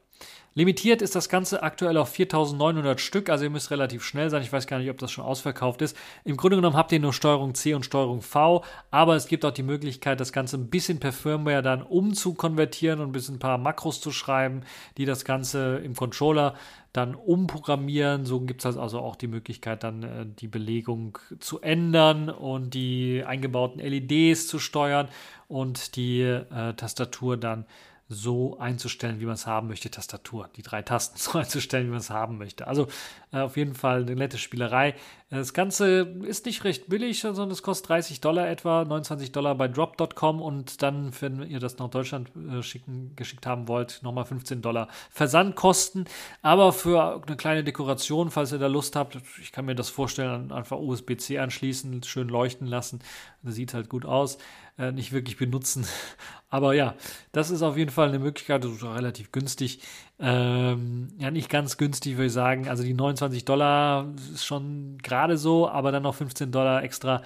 [0.56, 4.42] Limitiert ist das Ganze aktuell auf 4900 Stück, also ihr müsst relativ schnell sein.
[4.42, 5.96] Ich weiß gar nicht, ob das schon ausverkauft ist.
[6.22, 9.50] Im Grunde genommen habt ihr nur Steuerung C und Steuerung V, aber es gibt auch
[9.50, 13.58] die Möglichkeit, das Ganze ein bisschen per Firmware dann umzukonvertieren und ein bisschen ein paar
[13.58, 14.62] Makros zu schreiben,
[14.96, 16.54] die das Ganze im Controller
[16.92, 18.24] dann umprogrammieren.
[18.24, 23.24] So gibt es also auch die Möglichkeit, dann äh, die Belegung zu ändern und die
[23.26, 25.08] eingebauten LEDs zu steuern
[25.48, 27.66] und die äh, Tastatur dann
[28.08, 32.00] so einzustellen, wie man es haben möchte, Tastatur, die drei Tasten so einzustellen, wie man
[32.00, 32.66] es haben möchte.
[32.66, 32.88] Also
[33.32, 34.94] äh, auf jeden Fall eine nette Spielerei.
[35.30, 39.68] Das Ganze ist nicht recht billig, sondern es kostet 30 Dollar etwa, 29 Dollar bei
[39.68, 44.60] drop.com und dann, wenn ihr das nach Deutschland äh, schicken, geschickt haben wollt, nochmal 15
[44.60, 46.04] Dollar Versandkosten.
[46.42, 50.52] Aber für eine kleine Dekoration, falls ihr da Lust habt, ich kann mir das vorstellen,
[50.52, 53.00] einfach USB-C anschließen, schön leuchten lassen.
[53.42, 54.38] Das sieht halt gut aus.
[54.76, 55.86] Äh, nicht wirklich benutzen.
[56.50, 56.94] Aber ja,
[57.32, 59.80] das ist auf jeden Fall eine Möglichkeit, ist relativ günstig.
[60.18, 62.68] Ähm, ja, nicht ganz günstig, würde ich sagen.
[62.68, 67.22] Also die 29 Dollar ist schon gerade so, aber dann noch 15 Dollar extra.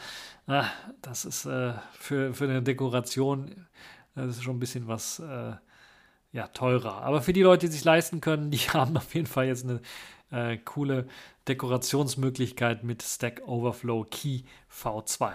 [0.46, 0.66] Ah,
[1.03, 3.66] das ist äh, für, für eine Dekoration,
[4.14, 5.53] das ist schon ein bisschen was äh,
[6.33, 7.03] ja, teurer.
[7.03, 9.81] Aber für die Leute, die sich leisten können, die haben auf jeden Fall jetzt eine
[10.31, 11.07] äh, coole
[11.48, 15.33] Dekorationsmöglichkeit mit Stack Overflow Key V2.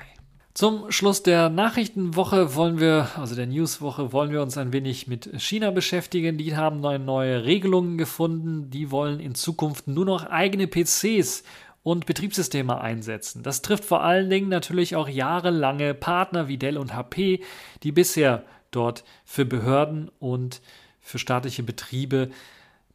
[0.54, 5.32] Zum Schluss der Nachrichtenwoche wollen wir, also der Newswoche, wollen wir uns ein wenig mit
[5.42, 6.38] China beschäftigen.
[6.38, 8.70] Die haben neue, Regelungen gefunden.
[8.70, 11.44] Die wollen in Zukunft nur noch eigene PCs
[11.82, 13.42] und Betriebssysteme einsetzen.
[13.42, 17.44] Das trifft vor allen Dingen natürlich auch jahrelange Partner wie Dell und HP,
[17.82, 20.62] die bisher dort für Behörden und
[21.02, 22.30] für staatliche Betriebe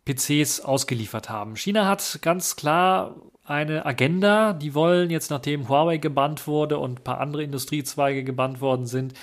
[0.04, 1.56] PCs ausgeliefert haben.
[1.56, 3.16] China hat ganz klar
[3.50, 4.52] eine Agenda.
[4.52, 9.14] Die wollen jetzt, nachdem Huawei gebannt wurde und ein paar andere Industriezweige gebannt worden sind,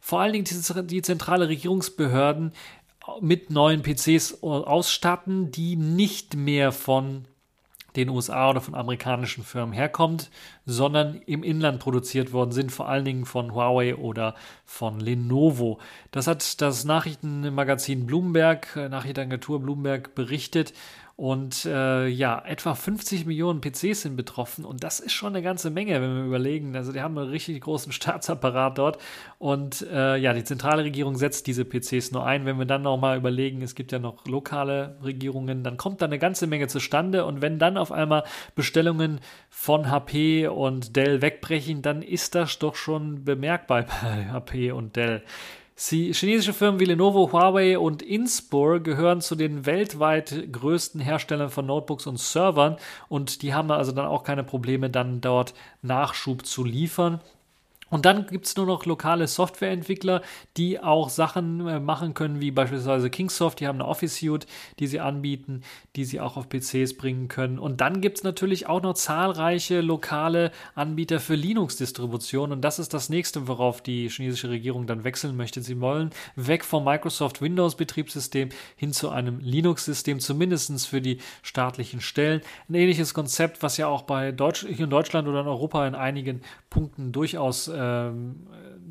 [0.00, 2.52] vor allen Dingen die, die zentrale Regierungsbehörden
[3.20, 7.26] mit neuen PCs ausstatten, die nicht mehr von
[7.96, 10.30] den USA oder von amerikanischen Firmen herkommt,
[10.64, 15.78] sondern im Inland produziert worden sind, vor allen Dingen von Huawei oder von Lenovo.
[16.10, 20.72] Das hat das Nachrichtenmagazin Bloomberg, äh, Nachrichtenagentur Bloomberg berichtet
[21.16, 25.70] und äh, ja, etwa 50 Millionen PCs sind betroffen und das ist schon eine ganze
[25.70, 26.74] Menge, wenn wir überlegen.
[26.76, 28.98] Also die haben einen richtig großen Staatsapparat dort
[29.38, 32.46] und äh, ja, die zentrale Regierung setzt diese PCs nur ein.
[32.46, 36.18] Wenn wir dann nochmal überlegen, es gibt ja noch lokale Regierungen, dann kommt da eine
[36.18, 39.20] ganze Menge zustande und wenn dann auf einmal Bestellungen
[39.50, 45.22] von HP und Dell wegbrechen, dann ist das doch schon bemerkbar bei HP und Dell.
[45.74, 51.66] Sie, chinesische Firmen wie Lenovo, Huawei und Inspur gehören zu den weltweit größten Herstellern von
[51.66, 52.76] Notebooks und Servern
[53.08, 57.20] und die haben also dann auch keine Probleme, dann dort Nachschub zu liefern.
[57.92, 60.22] Und dann gibt es nur noch lokale Softwareentwickler,
[60.56, 64.46] die auch Sachen äh, machen können, wie beispielsweise Kingsoft, die haben eine Office Suite,
[64.78, 65.60] die sie anbieten,
[65.94, 67.58] die sie auch auf PCs bringen können.
[67.58, 72.52] Und dann gibt es natürlich auch noch zahlreiche lokale Anbieter für Linux-Distributionen.
[72.52, 75.60] Und das ist das nächste, worauf die chinesische Regierung dann wechseln möchte.
[75.60, 82.40] Sie wollen weg vom Microsoft Windows-Betriebssystem hin zu einem Linux-System, zumindest für die staatlichen Stellen.
[82.70, 85.94] Ein ähnliches Konzept, was ja auch bei Deutsch, hier in Deutschland oder in Europa in
[85.94, 88.46] einigen Punkten durchaus äh, ähm,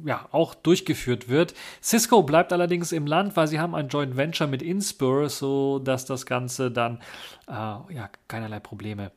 [0.05, 1.53] ja, auch durchgeführt wird.
[1.81, 6.05] Cisco bleibt allerdings im Land, weil sie haben ein Joint Venture mit Inspur, so dass
[6.05, 6.99] das Ganze dann
[7.47, 9.11] äh, ja, keinerlei Probleme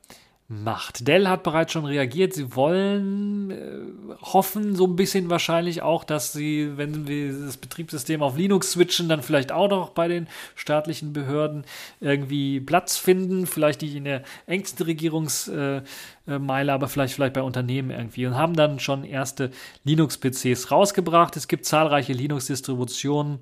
[0.47, 1.09] macht.
[1.09, 2.35] Dell hat bereits schon reagiert.
[2.35, 8.23] Sie wollen, äh, hoffen so ein bisschen wahrscheinlich auch, dass sie, wenn wir das Betriebssystem
[8.23, 11.65] auf Linux switchen, dann vielleicht auch noch bei den staatlichen Behörden
[12.01, 13.47] irgendwie Platz finden.
[13.47, 15.85] Vielleicht nicht in der engsten Regierungsmeile,
[16.27, 18.27] äh, aber vielleicht, vielleicht bei Unternehmen irgendwie.
[18.27, 19.51] Und haben dann schon erste
[19.85, 21.37] Linux-PCs rausgebracht.
[21.37, 23.39] Es gibt zahlreiche Linux-Distributionen.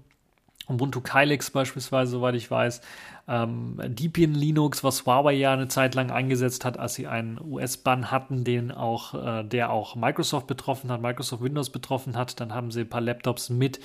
[0.75, 2.81] Ubuntu Kylix beispielsweise, soweit ich weiß,
[3.29, 8.11] ähm, Deepin Linux, was Huawei ja eine Zeit lang eingesetzt hat, als sie einen US-Bann
[8.11, 12.41] hatten, den auch, äh, der auch Microsoft betroffen hat, Microsoft Windows betroffen hat.
[12.41, 13.79] Dann haben sie ein paar Laptops mit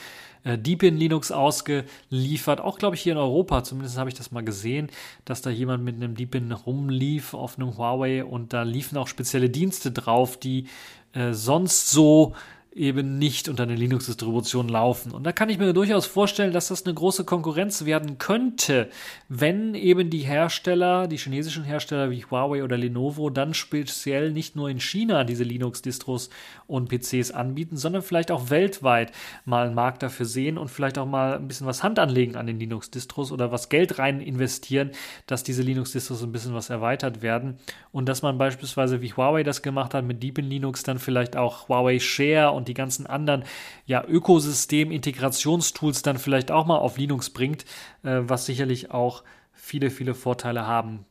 [0.43, 4.43] äh, Deepin Linux ausgeliefert, auch glaube ich hier in Europa, zumindest habe ich das mal
[4.43, 4.89] gesehen,
[5.25, 9.49] dass da jemand mit einem Deepin rumlief auf einem Huawei und da liefen auch spezielle
[9.49, 10.67] Dienste drauf, die
[11.13, 12.33] äh, sonst so
[12.77, 15.11] eben nicht unter einer Linux-Distribution laufen.
[15.11, 18.89] Und da kann ich mir durchaus vorstellen, dass das eine große Konkurrenz werden könnte,
[19.27, 24.69] wenn eben die Hersteller, die chinesischen Hersteller wie Huawei oder Lenovo, dann speziell nicht nur
[24.69, 26.29] in China diese Linux-Distros
[26.67, 29.11] und PCs anbieten, sondern vielleicht auch weltweit
[29.45, 32.47] mal einen Markt dafür sehen und vielleicht auch mal ein bisschen was Hand anlegen an
[32.47, 34.91] den Linux-Distros oder was Geld rein investieren,
[35.25, 37.57] dass diese Linux-Distros ein bisschen was erweitert werden
[37.91, 41.67] und dass man beispielsweise wie Huawei das gemacht hat mit Deepin Linux dann vielleicht auch
[41.69, 43.43] Huawei Share und die ganzen anderen
[43.85, 47.63] ja, Ökosystem-Integrationstools dann vielleicht auch mal auf Linux bringt,
[48.03, 51.05] äh, was sicherlich auch viele, viele Vorteile haben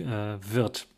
[0.00, 0.88] äh, wird.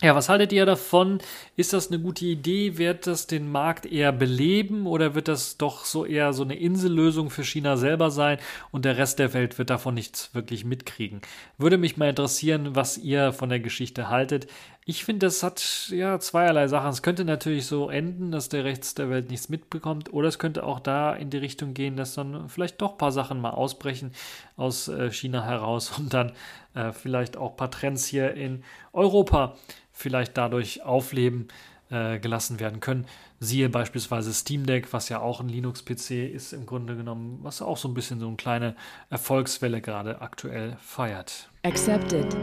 [0.00, 1.18] Ja, was haltet ihr davon?
[1.56, 2.78] Ist das eine gute Idee?
[2.78, 7.30] Wird das den Markt eher beleben oder wird das doch so eher so eine Insellösung
[7.30, 8.38] für China selber sein
[8.70, 11.20] und der Rest der Welt wird davon nichts wirklich mitkriegen?
[11.56, 14.46] Würde mich mal interessieren, was ihr von der Geschichte haltet.
[14.90, 16.88] Ich finde, das hat ja zweierlei Sachen.
[16.88, 20.64] Es könnte natürlich so enden, dass der Rest der Welt nichts mitbekommt, oder es könnte
[20.64, 24.12] auch da in die Richtung gehen, dass dann vielleicht doch ein paar Sachen mal ausbrechen
[24.56, 26.32] aus äh, China heraus und dann
[26.72, 29.56] äh, vielleicht auch ein paar Trends hier in Europa
[29.92, 31.48] vielleicht dadurch aufleben
[31.90, 33.04] äh, gelassen werden können.
[33.40, 37.76] Siehe beispielsweise Steam Deck, was ja auch ein Linux-PC ist im Grunde genommen, was auch
[37.76, 38.74] so ein bisschen so eine kleine
[39.10, 41.50] Erfolgswelle gerade aktuell feiert.
[41.62, 42.34] Accepted.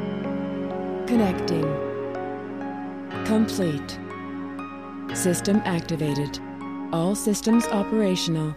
[1.08, 1.95] Connecting.
[3.24, 4.00] Complete.
[5.14, 6.40] System activated.
[6.92, 8.56] All systems operational.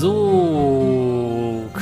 [0.00, 0.73] So,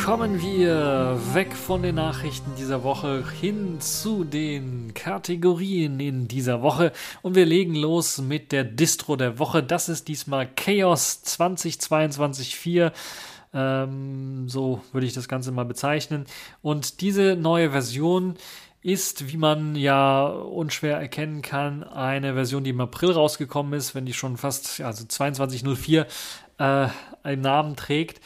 [0.05, 6.91] kommen wir weg von den Nachrichten dieser Woche hin zu den Kategorien in dieser Woche
[7.23, 9.63] und wir legen los mit der Distro der Woche.
[9.63, 12.93] Das ist diesmal Chaos 2022 4.
[13.55, 16.25] Ähm, so würde ich das Ganze mal bezeichnen.
[16.63, 18.35] Und diese neue Version
[18.83, 24.07] ist, wie man ja unschwer erkennen kann, eine Version, die im April rausgekommen ist, wenn
[24.07, 26.07] die schon fast, also 2204
[26.59, 26.89] äh,
[27.23, 28.21] einen Namen trägt,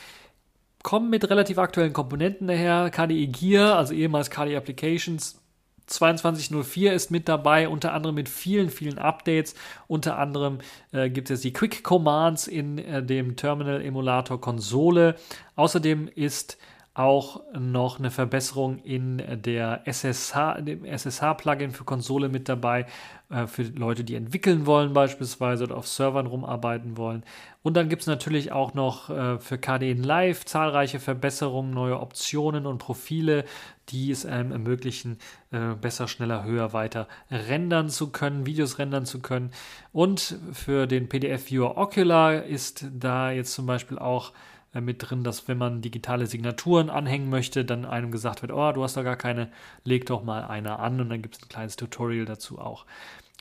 [0.86, 2.90] kommen mit relativ aktuellen Komponenten daher.
[2.90, 5.42] KDE Gear, also ehemals KDE Applications
[5.86, 9.56] 2204 ist mit dabei, unter anderem mit vielen, vielen Updates.
[9.88, 10.58] Unter anderem
[10.92, 15.16] äh, gibt es die Quick Commands in äh, dem Terminal Emulator Konsole.
[15.56, 16.56] Außerdem ist
[16.96, 22.86] auch noch eine Verbesserung in der SSH, dem SSH-Plugin für Konsole mit dabei,
[23.28, 27.22] äh, für Leute, die entwickeln wollen beispielsweise oder auf Servern rumarbeiten wollen.
[27.62, 32.64] Und dann gibt es natürlich auch noch äh, für KDN Live zahlreiche Verbesserungen, neue Optionen
[32.64, 33.44] und Profile,
[33.90, 35.18] die es einem ermöglichen,
[35.50, 39.50] äh, besser, schneller, höher, weiter rendern zu können, Videos rendern zu können.
[39.92, 44.32] Und für den PDF-Viewer Ocular ist da jetzt zum Beispiel auch
[44.76, 48.72] äh, mit drin, dass wenn man digitale Signaturen anhängen möchte, dann einem gesagt wird, oh,
[48.72, 49.50] du hast da gar keine,
[49.84, 52.84] leg doch mal eine an und dann gibt es ein kleines Tutorial dazu auch.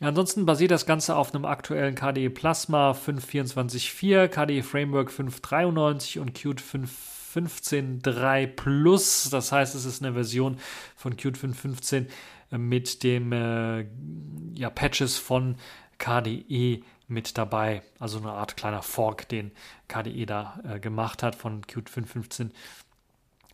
[0.02, 6.62] Ansonsten basiert das Ganze auf einem aktuellen KDE Plasma 5.24.4, KDE Framework 5.93 und Qt
[6.62, 9.30] 5.15.3 Plus.
[9.30, 10.58] Das heißt, es ist eine Version
[10.98, 12.08] von Qt 5.15
[12.52, 13.86] äh, mit dem äh,
[14.56, 15.56] ja, Patches von
[15.98, 17.82] KDE mit dabei.
[18.00, 19.52] Also eine Art kleiner Fork, den
[19.88, 22.52] KDE da äh, gemacht hat von Qt 5.15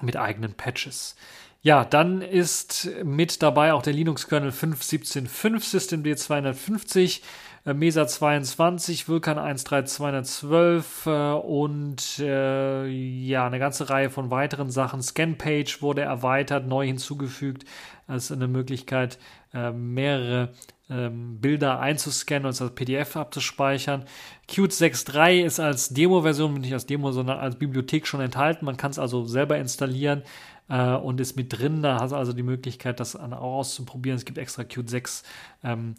[0.02, 1.16] mit eigenen Patches.
[1.62, 7.22] Ja, dann ist mit dabei auch der Linux-Kernel 5.17.5 Systemd 250
[7.66, 15.02] äh, Mesa 22, Vulkan 13212 äh, und äh, ja, eine ganze Reihe von weiteren Sachen.
[15.02, 17.66] Scanpage wurde erweitert, neu hinzugefügt
[18.08, 19.20] als eine Möglichkeit,
[19.54, 20.50] äh, mehrere
[20.92, 24.06] ähm, Bilder einzuscannen und als PDF abzuspeichern.
[24.48, 28.66] Qt 6.3 ist als Demo-Version, nicht als Demo, sondern als Bibliothek schon enthalten.
[28.66, 30.24] Man kann es also selber installieren
[30.70, 31.82] äh, und ist mit drin.
[31.82, 34.18] Da hast du also die Möglichkeit, das auch auszuprobieren.
[34.18, 35.24] Es gibt extra Qt 6
[35.64, 35.96] ähm,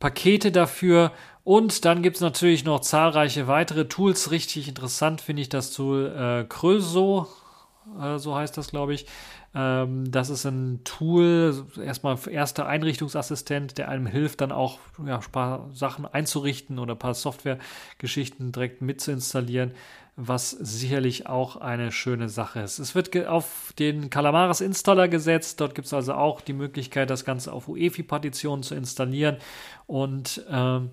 [0.00, 1.12] Pakete dafür.
[1.44, 4.30] Und dann gibt es natürlich noch zahlreiche weitere Tools.
[4.30, 7.26] Richtig interessant finde ich das Tool äh, Kröso,
[8.00, 9.06] äh, so heißt das, glaube ich.
[9.54, 15.32] Ähm, das ist ein Tool, erstmal erster Einrichtungsassistent, der einem hilft, dann auch ja, ein
[15.32, 19.72] paar Sachen einzurichten oder ein paar Softwaregeschichten direkt mitzuinstallieren,
[20.16, 22.78] was sicherlich auch eine schöne Sache ist.
[22.78, 25.60] Es wird auf den Calamares Installer gesetzt.
[25.60, 29.36] Dort gibt es also auch die Möglichkeit, das Ganze auf UEFI-Partitionen zu installieren.
[29.86, 30.90] Und ähm,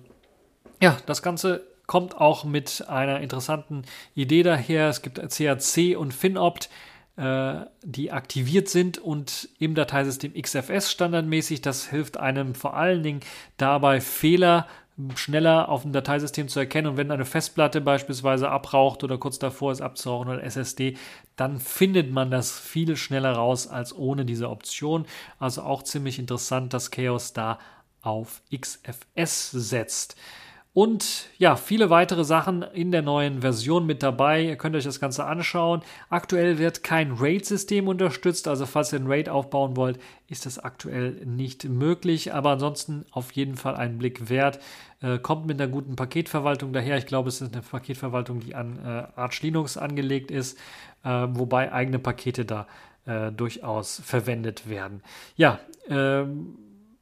[0.80, 3.82] ja, das Ganze kommt auch mit einer interessanten
[4.14, 4.88] Idee daher.
[4.88, 6.68] Es gibt CAC und FinOpt
[7.16, 11.62] äh, die aktiviert sind und im Dateisystem XFS standardmäßig.
[11.62, 13.20] Das hilft einem vor allen Dingen
[13.56, 14.66] dabei, Fehler
[15.14, 16.88] schneller auf dem Dateisystem zu erkennen.
[16.88, 20.96] Und wenn eine Festplatte beispielsweise abraucht oder kurz davor ist abzurauchen oder SSD,
[21.36, 25.06] dann findet man das viel schneller raus als ohne diese Option.
[25.38, 27.58] Also auch ziemlich interessant, dass Chaos da
[28.00, 30.16] auf XFS setzt.
[30.76, 34.42] Und ja, viele weitere Sachen in der neuen Version mit dabei.
[34.42, 35.80] Ihr könnt euch das Ganze anschauen.
[36.10, 41.12] Aktuell wird kein RAID-System unterstützt, also falls ihr ein RAID aufbauen wollt, ist das aktuell
[41.24, 42.34] nicht möglich.
[42.34, 44.58] Aber ansonsten auf jeden Fall einen Blick wert.
[45.00, 46.98] Äh, kommt mit einer guten Paketverwaltung daher.
[46.98, 50.58] Ich glaube, es ist eine Paketverwaltung, die an äh, Arch Linux angelegt ist,
[51.04, 52.66] äh, wobei eigene Pakete da
[53.06, 55.02] äh, durchaus verwendet werden.
[55.36, 55.58] Ja,
[55.88, 56.58] ähm,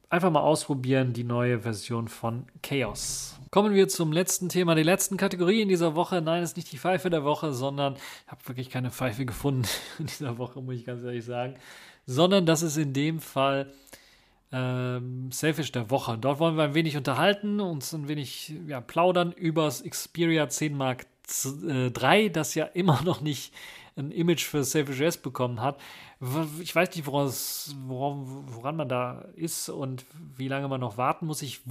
[0.09, 3.37] einfach mal ausprobieren, die neue Version von Chaos.
[3.55, 6.21] Kommen wir zum letzten Thema, die letzten Kategorie in dieser Woche.
[6.21, 9.65] Nein, es ist nicht die Pfeife der Woche, sondern ich habe wirklich keine Pfeife gefunden
[9.97, 11.55] in dieser Woche, muss ich ganz ehrlich sagen.
[12.05, 13.71] Sondern das ist in dem Fall
[14.51, 16.17] ähm, Selfish der Woche.
[16.17, 20.75] Dort wollen wir ein wenig unterhalten, uns ein wenig ja, plaudern über das Xperia 10
[20.75, 23.53] Mark III, das ja immer noch nicht
[23.95, 25.79] ein Image für Selfish OS bekommen hat
[26.61, 27.33] ich weiß nicht, woran,
[27.87, 30.05] woran man da ist und
[30.37, 31.41] wie lange man noch warten muss.
[31.41, 31.61] Ich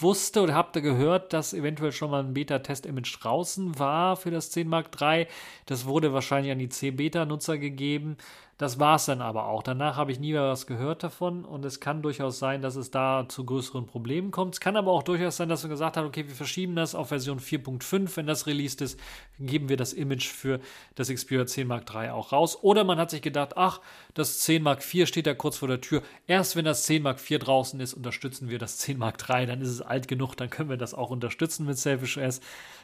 [0.00, 4.50] wusste oder habe da gehört, dass eventuell schon mal ein Beta-Test-Image draußen war für das
[4.50, 5.28] 10 Mark III.
[5.66, 8.16] Das wurde wahrscheinlich an die C-Beta-Nutzer gegeben.
[8.56, 9.64] Das war es dann aber auch.
[9.64, 12.92] Danach habe ich nie mehr was gehört davon und es kann durchaus sein, dass es
[12.92, 14.54] da zu größeren Problemen kommt.
[14.54, 17.08] Es kann aber auch durchaus sein, dass man gesagt hat, okay, wir verschieben das auf
[17.08, 18.16] Version 4.5.
[18.16, 18.98] Wenn das released ist,
[19.40, 20.60] geben wir das Image für
[20.94, 22.56] das Xperia 10 Mark III auch raus.
[22.62, 23.80] Oder man hat sich gedacht, ach,
[24.14, 26.02] das 10 Mark IV steht da kurz vor der Tür.
[26.26, 29.46] Erst wenn das 10 Mark IV draußen ist, unterstützen wir das 10 Mark III.
[29.46, 32.40] Dann ist es alt genug, dann können wir das auch unterstützen mit Selfish OS.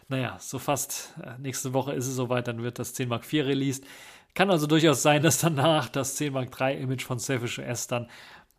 [0.08, 3.46] Naja, so fast äh, nächste Woche ist es soweit, dann wird das 10 Mark IV
[3.46, 3.84] released.
[4.34, 8.08] Kann also durchaus sein, dass danach das 10 Mark III Image von Selfish OS dann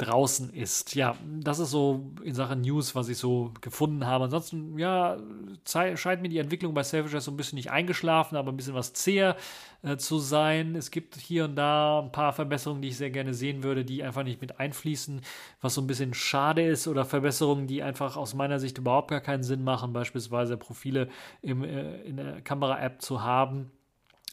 [0.01, 0.95] draußen ist.
[0.95, 4.25] Ja, das ist so in Sachen News, was ich so gefunden habe.
[4.25, 5.17] Ansonsten, ja,
[5.65, 8.93] scheint mir die Entwicklung bei OS so ein bisschen nicht eingeschlafen, aber ein bisschen was
[8.93, 9.37] zäher
[9.83, 10.75] äh, zu sein.
[10.75, 14.03] Es gibt hier und da ein paar Verbesserungen, die ich sehr gerne sehen würde, die
[14.03, 15.21] einfach nicht mit einfließen,
[15.61, 19.21] was so ein bisschen schade ist oder Verbesserungen, die einfach aus meiner Sicht überhaupt gar
[19.21, 21.09] keinen Sinn machen, beispielsweise Profile
[21.41, 23.71] im, äh, in der Kamera-App zu haben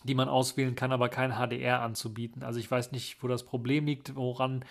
[0.05, 2.43] die man auswählen kann, aber kein HDR anzubieten.
[2.43, 4.65] Also ich weiß nicht, wo das Problem liegt, woran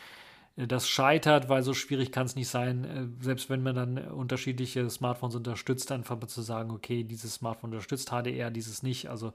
[0.58, 4.89] das scheitert, weil so schwierig kann es nicht sein, äh, selbst wenn man dann unterschiedliche
[4.89, 9.34] Smartphones unterstützt, einfach zu sagen, okay, dieses Smartphone unterstützt HDR, dieses nicht, also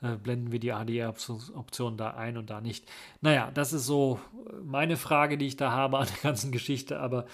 [0.00, 2.84] äh, blenden wir die HDR-Option da ein und da nicht.
[3.20, 4.20] Naja, das ist so
[4.62, 7.26] meine Frage, die ich da habe an der ganzen Geschichte, aber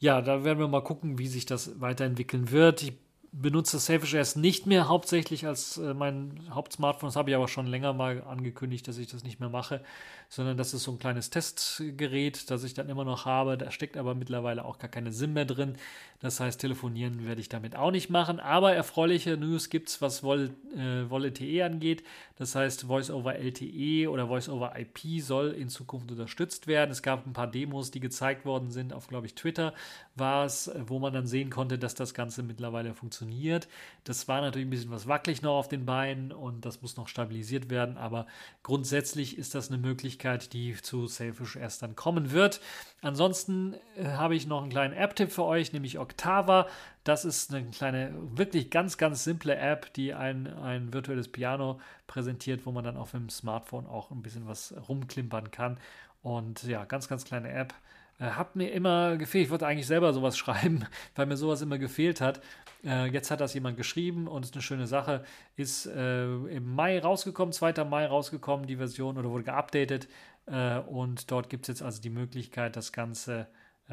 [0.00, 2.82] ja, da werden wir mal gucken, wie sich das weiterentwickeln wird.
[2.82, 2.94] Ich
[3.32, 7.08] benutze Selfish OS nicht mehr hauptsächlich als äh, mein Hauptsmartphone.
[7.08, 9.82] Das habe ich aber schon länger mal angekündigt, dass ich das nicht mehr mache,
[10.28, 13.56] sondern das ist so ein kleines Testgerät, das ich dann immer noch habe.
[13.56, 15.76] Da steckt aber mittlerweile auch gar keine SIM mehr drin.
[16.20, 18.40] Das heißt, telefonieren werde ich damit auch nicht machen.
[18.40, 22.02] Aber erfreuliche News gibt es, was Vol, äh, VoLTE angeht.
[22.36, 26.90] Das heißt, Voice over LTE oder Voice over IP soll in Zukunft unterstützt werden.
[26.90, 28.92] Es gab ein paar Demos, die gezeigt worden sind.
[28.92, 29.72] Auf, glaube ich, Twitter
[30.16, 33.68] war es, wo man dann sehen konnte, dass das Ganze mittlerweile funktioniert.
[34.04, 37.08] Das war natürlich ein bisschen was wackelig noch auf den Beinen und das muss noch
[37.08, 38.26] stabilisiert werden, aber
[38.62, 42.60] grundsätzlich ist das eine Möglichkeit, die zu Selfish erst dann kommen wird.
[43.02, 46.66] Ansonsten äh, habe ich noch einen kleinen App-Tipp für euch, nämlich Octava.
[47.04, 52.66] Das ist eine kleine, wirklich ganz, ganz simple App, die ein, ein virtuelles Piano präsentiert,
[52.66, 55.78] wo man dann auf dem Smartphone auch ein bisschen was rumklimpern kann
[56.22, 57.74] Und ja, ganz, ganz kleine App.
[58.20, 59.46] Äh, hat mir immer gefehlt.
[59.46, 62.40] Ich wollte eigentlich selber sowas schreiben, weil mir sowas immer gefehlt hat.
[62.84, 65.24] Äh, jetzt hat das jemand geschrieben und ist eine schöne Sache.
[65.56, 67.84] Ist äh, im Mai rausgekommen, 2.
[67.84, 70.08] Mai rausgekommen, die Version oder wurde geupdatet.
[70.46, 73.46] Und dort gibt es jetzt also die Möglichkeit, das Ganze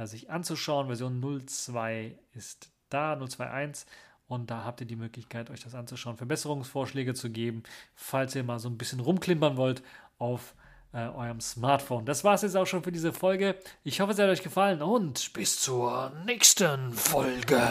[0.06, 0.88] sich anzuschauen.
[0.88, 3.86] Version 02 ist da, 021.
[4.28, 7.62] Und da habt ihr die Möglichkeit, euch das anzuschauen, Verbesserungsvorschläge zu geben,
[7.94, 9.84] falls ihr mal so ein bisschen rumklimpern wollt
[10.18, 10.56] auf
[10.94, 12.06] äh, eurem Smartphone.
[12.06, 13.56] Das war es jetzt auch schon für diese Folge.
[13.84, 17.62] Ich hoffe, es hat euch gefallen und bis zur nächsten Folge.